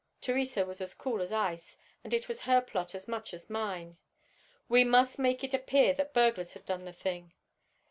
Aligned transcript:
Theresa 0.19 0.65
was 0.65 0.81
as 0.81 0.95
cool 0.95 1.21
as 1.21 1.31
ice, 1.31 1.77
and 2.03 2.11
it 2.11 2.27
was 2.27 2.41
her 2.41 2.59
plot 2.59 2.95
as 2.95 3.07
much 3.07 3.35
as 3.35 3.51
mine. 3.51 3.97
We 4.67 4.83
must 4.83 5.19
make 5.19 5.43
it 5.43 5.53
appear 5.53 5.93
that 5.93 6.11
burglars 6.11 6.55
had 6.55 6.65
done 6.65 6.85
the 6.85 6.91
thing. 6.91 7.33